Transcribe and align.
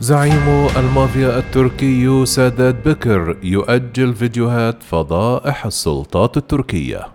زعيم 0.00 0.66
المافيا 0.76 1.38
التركي 1.38 2.26
سادات 2.26 2.88
بكر 2.88 3.36
يؤجل 3.42 4.14
فيديوهات 4.14 4.82
فضائح 4.82 5.66
السلطات 5.66 6.36
التركية. 6.36 7.08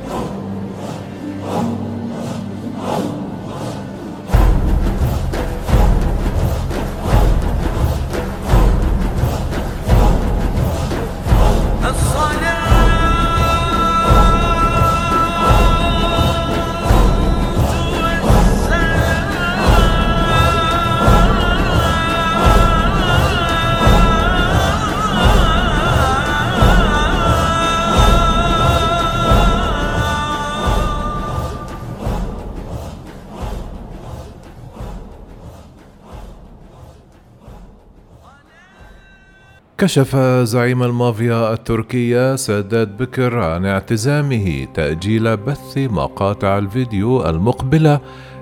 كشف 39.78 40.16
زعيم 40.44 40.84
المافيا 40.84 41.54
التركية 41.54 42.36
سادات 42.36 42.88
بكر 42.88 43.40
عن 43.40 43.66
اعتزامه 43.66 44.68
تأجيل 44.74 45.38
بث 45.38 45.78
مقاطع 45.78 46.58
الفيديو 46.58 47.30
المقبلة 47.30 48.00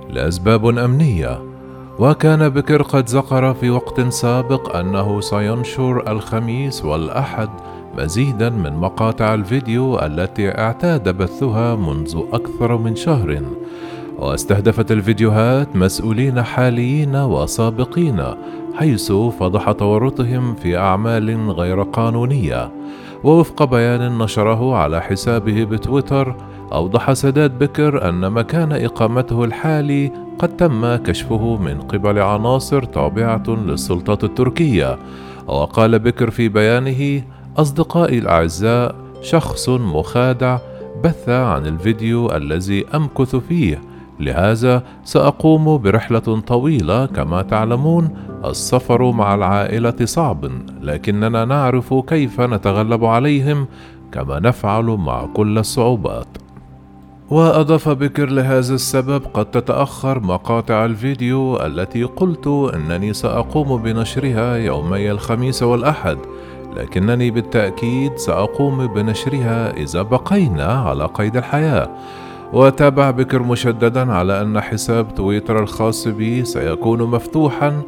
لأسباب 0.10 0.66
أمنية. 0.66 1.42
وكان 2.00 2.50
بكر 2.50 2.82
قد 2.82 3.10
ذكر 3.10 3.54
في 3.54 3.70
وقت 3.70 4.02
سابق 4.02 4.76
أنه 4.76 5.22
سينشر 5.22 6.12
الخميس 6.12 6.86
والأحد 6.86 7.50
مزيدا 7.98 8.50
من 8.50 8.74
مقاطع 8.74 9.34
الفيديو 9.34 10.00
التي 10.00 10.50
اعتاد 10.50 11.10
بثها 11.18 11.76
منذ 11.76 12.22
أكثر 12.34 12.78
من 12.78 12.96
شهر. 12.96 13.42
واستهدفت 14.18 14.92
الفيديوهات 14.92 15.76
مسؤولين 15.76 16.44
حاليين 16.44 17.16
وسابقين 17.16 18.24
حيث 18.76 19.12
فضح 19.12 19.72
تورطهم 19.72 20.56
في 20.56 20.78
أعمال 20.78 21.52
غير 21.52 21.82
قانونية. 21.84 22.72
ووفق 23.24 23.64
بيان 23.64 24.18
نشره 24.18 24.76
على 24.76 25.02
حسابه 25.02 25.64
بتويتر 25.64 26.36
أوضح 26.74 27.14
سداد 27.14 27.60
بكر 27.60 28.10
أن 28.10 28.32
مكان 28.32 28.72
إقامته 28.72 29.44
الحالي 29.44 30.12
قد 30.40 30.58
تم 30.58 30.96
كشفه 30.96 31.58
من 31.58 31.82
قبل 31.82 32.20
عناصر 32.20 32.84
تابعة 32.84 33.44
للسلطات 33.48 34.24
التركية. 34.24 34.98
وقال 35.48 36.00
بكر 36.00 36.30
في 36.30 36.50
بيانه 36.50 37.24
أصدقائي 37.58 38.20
الأعزاء 38.20 38.96
شخص 39.22 39.70
مخادع 39.70 40.58
بث 41.04 41.30
عن 41.30 41.66
الفيديو 41.66 42.32
الذي 42.32 42.86
أمكث 42.96 43.36
فيه. 43.36 43.82
لهذا 44.20 44.84
سأقوم 45.04 45.78
برحلة 45.78 46.20
طويلة 46.40 47.06
كما 47.06 47.42
تعلمون. 47.42 48.10
السفر 48.46 49.12
مع 49.12 49.36
العائلة 49.36 49.96
صعب 50.04 50.46
لكننا 50.82 51.46
نعرف 51.46 51.94
كيف 51.94 52.42
نتغلب 52.42 53.06
عليهم 53.06 53.68
كما 54.12 54.40
نفعل 54.40 54.86
مع 54.86 55.26
كل 55.26 55.58
الصعوبات. 55.58 56.28
وأضاف 57.30 57.90
بكر 57.90 58.30
لهذا 58.30 58.74
السبب 58.74 59.22
قد 59.34 59.46
تتأخر 59.46 60.20
مقاطع 60.20 60.86
الفيديو 60.86 61.66
التي 61.66 62.04
قلت 62.04 62.48
إنني 62.48 63.14
سأقوم 63.14 63.82
بنشرها 63.82 64.56
يومي 64.56 65.12
الخميس 65.12 65.64
والأحد 65.64 66.18
لكنني 66.78 67.32
بالتأكيد 67.32 68.18
سأقوم 68.18 68.88
بنشرها 68.88 69.78
إذا 69.78 70.02
بقينا 70.02 70.66
على 70.66 71.06
قيد 71.06 71.38
الحياة. 71.38 71.90
وتابع 72.54 73.12
بكر 73.12 73.44
مشددا 73.44 74.14
على 74.14 74.42
أن 74.42 74.62
حساب 74.62 75.16
تويتر 75.16 75.60
الخاص 75.64 76.08
بي 76.08 76.46
سيكون 76.46 77.04
مفتوحا 77.04 77.82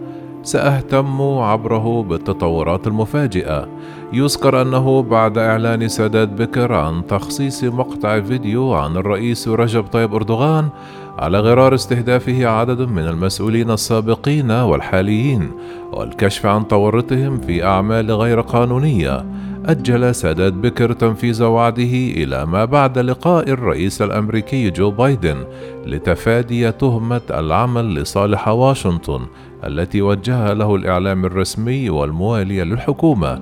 سأهتم 0.44 1.22
عبره 1.22 2.04
بالتطورات 2.04 2.88
المفاجئة. 2.88 3.68
يذكر 4.14 4.62
أنه 4.62 5.02
بعد 5.02 5.38
إعلان 5.38 5.88
سادات 5.88 6.30
بكر 6.30 6.74
عن 6.74 7.08
تخصيص 7.08 7.64
مقطع 7.64 8.22
فيديو 8.22 8.74
عن 8.74 8.98
الرئيس 8.98 9.48
رجب 9.48 9.84
طيب 9.84 10.16
أردوغان 10.16 10.70
على 11.18 11.40
غرار 11.40 11.76
استهدافه 11.76 12.48
عدد 12.48 12.82
من 12.82 13.08
المسؤولين 13.08 13.72
السابقين 13.72 14.52
والحاليين 14.52 15.52
والكشف 15.92 16.46
عن 16.46 16.68
تورطهم 16.68 17.38
في 17.38 17.64
أعمال 17.66 18.12
غير 18.12 18.42
قانونية. 18.42 19.26
أجل 19.68 20.16
سادات 20.16 20.54
بكر 20.54 20.94
تنفيذ 20.94 21.44
وعده 21.44 21.84
إلى 21.84 22.46
ما 22.46 22.66
بعد 22.66 23.00
لقاء 23.00 23.50
الرئيس 23.50 24.02
الأمريكي 24.02 24.70
جو 24.70 24.92
بايدن 24.92 25.46
لتفادي 25.86 26.72
تهمة 26.72 27.22
العمل 27.30 27.96
لصالح 27.96 28.48
واشنطن 28.48 29.22
التي 29.64 30.02
وجهها 30.02 30.54
له 30.54 30.76
الإعلام 30.76 31.26
الرسمي 31.26 31.90
والموالي 31.90 32.64
للحكومة. 32.64 33.42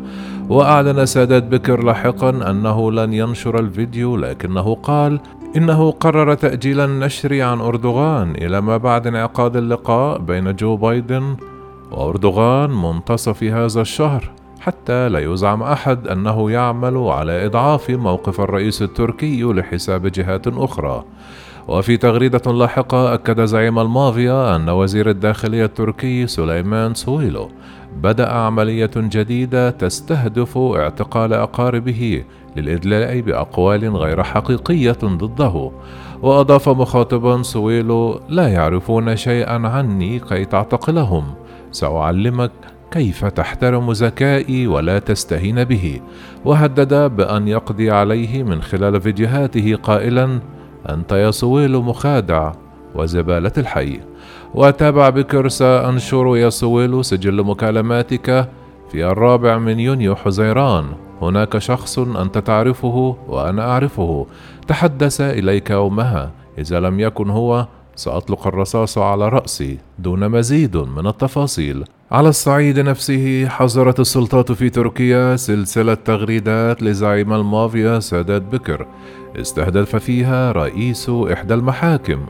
وأعلن 0.50 1.06
سادات 1.06 1.44
بكر 1.44 1.84
لاحقا 1.84 2.30
أنه 2.30 2.92
لن 2.92 3.14
ينشر 3.14 3.60
الفيديو 3.60 4.18
لكنه 4.18 4.76
قال 4.76 5.20
إنه 5.58 5.92
قرر 5.92 6.34
تأجيل 6.34 6.80
النشر 6.80 7.42
عن 7.42 7.60
أردوغان 7.60 8.36
إلى 8.36 8.62
ما 8.62 8.78
بعد 8.78 9.08
انعقاد 9.08 9.56
اللقاء 9.56 10.20
بين 10.20 10.56
جو 10.56 10.78
بايدن 10.78 11.36
وأردوغان 11.92 12.70
منتصف 12.70 13.44
هذا 13.44 13.82
الشهر. 13.82 14.45
حتى 14.66 15.10
لا 15.10 15.20
يزعم 15.20 15.64
أحد 15.64 16.08
أنه 16.08 16.52
يعمل 16.52 16.98
على 16.98 17.46
إضعاف 17.46 17.90
موقف 17.90 18.42
الرئيس 18.42 18.82
التركي 18.82 19.44
لحساب 19.44 20.08
جهات 20.08 20.48
أخرى. 20.48 21.04
وفي 21.68 21.98
تغريدة 21.98 22.52
لاحقة 22.52 23.14
أكد 23.14 23.46
زعيم 23.46 23.80
المافيا 23.80 24.56
أن 24.56 24.70
وزير 24.70 25.10
الداخلية 25.10 25.66
التركي 25.66 26.28
سليمان 26.28 26.94
سويلو 26.94 27.50
بدأ 27.98 28.32
عملية 28.32 28.92
جديدة 28.96 29.70
تستهدف 29.70 30.58
اعتقال 30.58 31.34
أقاربه 31.34 32.24
للإدلاء 32.56 33.20
بأقوال 33.20 33.98
غير 33.98 34.24
حقيقية 34.24 34.98
ضده. 35.04 35.72
وأضاف 36.22 36.70
مخاطبا 36.70 37.42
سويلو 37.44 38.20
لا 38.30 38.48
يعرفون 38.48 39.16
شيئا 39.16 39.68
عني 39.68 40.20
كي 40.20 40.46
تعتقلهم. 40.46 41.24
سأعلمك 41.72 42.52
كيف 42.96 43.26
تحترم 43.26 43.92
ذكائي 43.92 44.68
ولا 44.68 45.00
تستهين 45.00 45.64
به؟ 45.64 46.02
وهدد 46.46 47.16
بأن 47.16 47.48
يقضي 47.48 47.92
عليه 47.92 48.44
من 48.44 48.62
خلال 48.62 49.02
فيديوهاته 49.02 49.76
قائلا 49.84 50.40
أنت 50.90 51.12
يا 51.12 51.32
صويل 51.32 51.78
مخادع 51.78 52.52
وزبالة 52.96 53.52
الحي. 53.58 54.00
وتابع 54.54 55.10
بكر 55.10 55.48
سانشر 55.48 56.38
يا 56.38 56.50
صويل 56.50 57.06
سجل 57.06 57.44
مكالماتك 57.44 58.50
في 58.92 59.06
الرابع 59.06 59.58
من 59.58 59.80
يونيو 59.80 60.16
حزيران. 60.16 60.86
هناك 61.22 61.58
شخص 61.58 62.00
أنت 62.00 62.38
تعرفه 62.38 63.16
وأنا 63.28 63.72
أعرفه. 63.72 64.26
تحدث 64.68 65.22
إليك 65.22 65.70
يومها 65.70 66.32
إذا 66.58 66.80
لم 66.80 67.00
يكن 67.00 67.30
هو 67.30 67.68
سأطلق 67.96 68.48
الرصاص 68.48 68.98
على 68.98 69.30
رأسي 69.30 69.78
دون 70.00 70.30
مزيد 70.30 70.78
من 70.78 71.08
التفاصيل. 71.08 71.84
على 72.12 72.30
الصعيد 72.30 72.80
نفسه 72.80 73.48
حظرت 73.48 74.00
السلطات 74.00 74.52
في 74.52 74.70
تركيا 74.70 75.36
سلسلة 75.36 75.94
تغريدات 75.94 76.84
لزعيم 76.84 77.34
المافيا 77.34 78.00
سادات 78.00 78.42
بكر. 78.42 78.88
استهدف 79.36 79.96
فيها 79.96 80.52
رئيس 80.52 81.10
إحدى 81.10 81.54
المحاكم. 81.54 82.26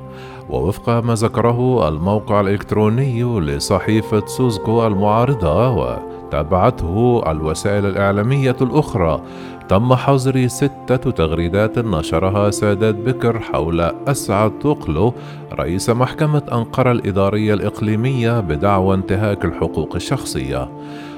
ووفق 0.50 0.90
ما 0.90 1.14
ذكره 1.14 1.88
الموقع 1.88 2.42
الإلكتروني 2.42 3.24
لصحيفة 3.24 4.26
سوزكو 4.26 4.88
المعارضة 4.88 5.70
وتابعته 5.70 7.24
الوسائل 7.32 7.86
الإعلامية 7.86 8.56
الأخرى. 8.62 9.22
تم 9.70 9.96
حظر 9.96 10.48
ستة 10.48 11.12
تغريدات 11.12 11.80
نشرها 11.80 12.52
سادات 12.52 12.96
بكر 12.96 13.40
حول 13.40 13.82
أسعد 14.08 14.60
طوقلو 14.60 15.14
رئيس 15.54 15.90
محكمة 15.90 16.42
أنقرة 16.52 16.92
الإدارية 16.92 17.54
الإقليمية 17.54 18.40
بدعوى 18.40 18.96
انتهاك 18.96 19.46
الحقوق 19.46 19.96
الشخصية. 19.96 20.70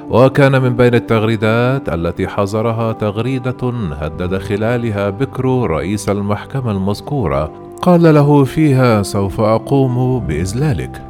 وكان 0.09 0.61
من 0.61 0.75
بين 0.75 0.95
التغريدات 0.95 1.89
التي 1.89 2.27
حظرها 2.27 2.91
تغريدة 2.91 3.69
هدد 3.91 4.38
خلالها 4.38 5.09
بكر 5.09 5.45
رئيس 5.71 6.09
المحكمة 6.09 6.71
المذكورة. 6.71 7.51
قال 7.81 8.13
له 8.13 8.44
فيها 8.44 9.03
سوف 9.03 9.41
أقوم 9.41 10.19
بإذلالك 10.19 11.06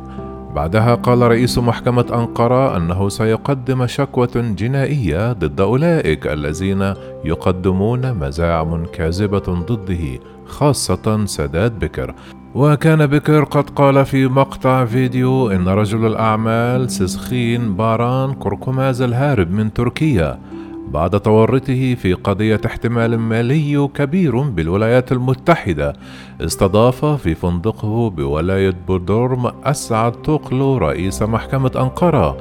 بعدها 0.58 0.96
قال 0.96 1.22
رئيس 1.22 1.58
محكمة 1.58 2.06
أنقرة 2.14 2.78
أنه 2.78 3.10
سيقدم 3.10 3.88
شكوى 3.88 4.28
جنائية 4.36 5.34
ضد 5.34 5.62
أولئك 5.62 6.28
الذين 6.28 6.94
يقدمون 7.26 8.14
مزاعم 8.14 8.86
كاذبة 8.86 9.40
ضده 9.40 10.20
خاصة 10.46 11.26
سادات 11.26 11.72
بكر. 11.72 12.16
وكان 12.56 13.08
بكر 13.08 13.44
قد 13.44 13.70
قال 13.70 14.06
في 14.06 14.28
مقطع 14.28 14.86
فيديو 14.86 15.52
إن 15.52 15.68
رجل 15.68 16.06
الأعمال 16.06 16.92
سيسخين 16.92 17.76
باران 17.76 18.34
كركماز 18.34 19.02
الهارب 19.02 19.52
من 19.52 19.74
تركيا. 19.74 20.40
بعد 20.88 21.20
تورطه 21.20 21.96
في 21.96 22.14
قضية 22.14 22.62
احتيال 22.66 23.20
مالي 23.20 23.88
كبير 23.88 24.42
بالولايات 24.42 25.12
المتحدة 25.12 25.94
استضاف 26.42 27.06
في 27.06 27.36
فندقه 27.36 28.10
بولاية 28.10 28.76
بودورم 28.88 29.52
أسعد 29.64 30.12
توقلو 30.12 30.78
رئيس 30.78 31.22
محكمة 31.22 31.72
أنقرة. 31.76 32.38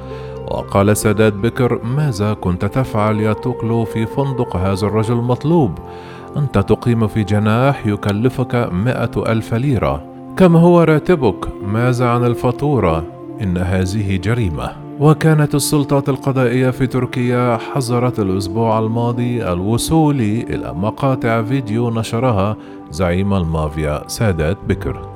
وقال 0.50 0.96
سادات 0.96 1.32
بكر 1.32 1.84
ماذا 1.84 2.34
كنت 2.34 2.64
تفعل 2.64 3.20
يا 3.20 3.32
توقلو 3.32 3.84
في 3.84 4.06
فندق 4.06 4.56
هذا 4.56 4.87
الرجل 4.87 5.14
المطلوب؟ 5.14 5.78
أنت 6.37 6.58
تقيم 6.58 7.06
في 7.06 7.25
جناح 7.25 7.87
يكلفك 7.87 8.69
مئة 8.72 9.32
ألف 9.32 9.54
ليرة. 9.54 10.02
كم 10.37 10.56
هو 10.56 10.82
راتبك؟ 10.82 11.48
ماذا 11.62 12.08
عن 12.08 12.25
الفاتورة؟ 12.25 13.04
إن 13.43 13.58
هذه 13.58 14.16
جريمة. 14.16 14.86
وكانت 15.00 15.54
السلطات 15.54 16.08
القضائية 16.08 16.70
في 16.70 16.87
تركيا 16.87 17.56
حظرت 17.56 18.19
الأسبوع 18.20 18.78
الماضي 18.78 19.52
الوصول 19.52 20.20
إلى 20.20 20.72
مقاطع 20.75 21.43
فيديو 21.43 21.90
نشرها 21.90 22.56
زعيم 22.90 23.34
المافيا 23.34 24.08
سادات 24.08 24.56
بكر. 24.69 25.16